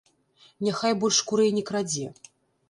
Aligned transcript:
Няхай 0.67 0.95
больш 1.03 1.19
курэй 1.29 1.53
не 1.59 1.63
крадзе. 1.69 2.09